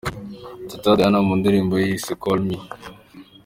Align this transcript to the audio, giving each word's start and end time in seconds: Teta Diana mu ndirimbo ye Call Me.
Teta 0.69 0.91
Diana 0.97 1.19
mu 1.27 1.33
ndirimbo 1.39 1.75
ye 1.83 1.89
Call 2.23 2.39
Me. 2.47 2.57